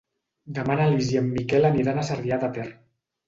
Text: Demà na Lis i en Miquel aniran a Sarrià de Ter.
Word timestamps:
Demà 0.57 0.77
na 0.79 0.87
Lis 0.93 1.11
i 1.15 1.19
en 1.19 1.27
Miquel 1.35 1.69
aniran 1.71 2.01
a 2.01 2.05
Sarrià 2.09 2.39
de 2.45 2.51
Ter. 2.57 2.67